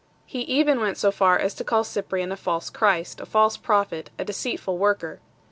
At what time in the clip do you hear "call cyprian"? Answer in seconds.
1.63-2.31